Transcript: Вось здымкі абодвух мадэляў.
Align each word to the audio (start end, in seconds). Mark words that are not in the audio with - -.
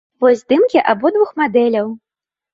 Вось 0.23 0.39
здымкі 0.45 0.79
абодвух 0.95 1.35
мадэляў. 1.43 1.95